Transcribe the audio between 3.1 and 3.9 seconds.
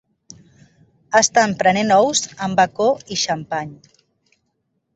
i xampany.